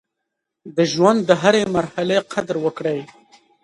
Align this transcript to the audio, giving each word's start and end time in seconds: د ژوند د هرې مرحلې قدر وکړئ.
د 0.75 0.77
ژوند 0.93 1.19
د 1.25 1.31
هرې 1.41 1.63
مرحلې 1.75 2.17
قدر 2.33 2.55
وکړئ. 2.65 2.99